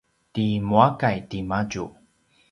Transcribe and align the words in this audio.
ti 0.33 0.45
muakay 0.69 1.17
timadju 1.29 1.85